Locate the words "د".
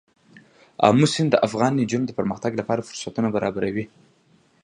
1.31-1.35, 2.07-2.11